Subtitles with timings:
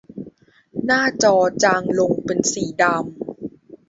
[0.85, 2.99] หน้าจอจางลงเป็นสีดำ